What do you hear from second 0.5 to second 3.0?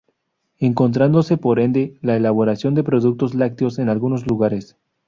Encontrándose por ende la elaboración de